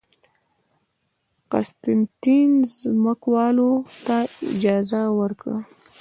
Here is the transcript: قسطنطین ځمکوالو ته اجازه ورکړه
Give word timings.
قسطنطین 1.51 2.51
ځمکوالو 2.79 3.71
ته 4.05 4.17
اجازه 4.51 5.01
ورکړه 5.19 5.57